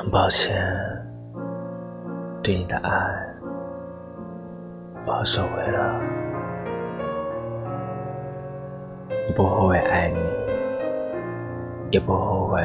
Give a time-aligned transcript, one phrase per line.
[0.00, 0.56] 很抱歉，
[2.42, 2.90] 对你的爱
[5.04, 6.00] 我要收回了。
[9.28, 10.18] 我不后悔爱你，
[11.90, 12.62] 也不后悔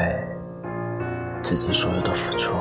[1.42, 2.56] 自己所有的付出，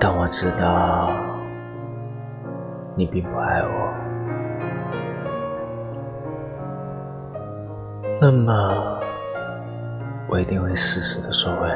[0.00, 1.12] 但我知道
[2.96, 3.68] 你并不爱我。
[8.20, 8.98] 那么，
[10.32, 11.68] 我一定会适时的收回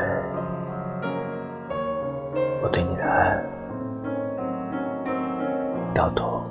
[2.63, 3.39] 我对你的爱，
[5.93, 6.43] 到头。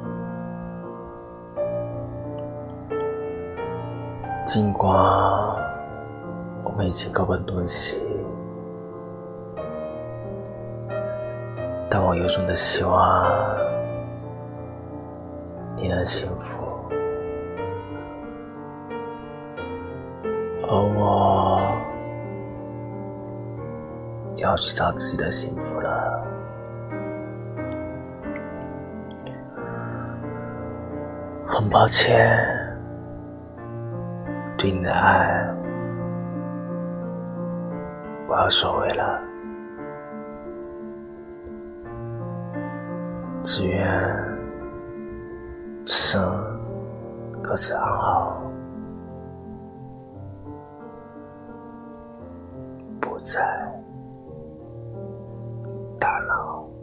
[4.46, 4.88] 尽管
[6.64, 8.00] 我们已经各奔东西，
[11.90, 13.28] 但我由衷的希望
[15.76, 16.64] 你能幸福。
[20.68, 21.55] 而我
[24.38, 26.22] 要去找自己的幸福了。
[31.48, 32.38] 很抱歉，
[34.58, 35.48] 对你的爱
[38.28, 39.22] 我要收回了。
[43.44, 43.88] 只愿
[45.86, 46.22] 此生
[47.42, 48.42] 各自安好。
[53.26, 53.95] 在大
[56.16, 56.75] follow.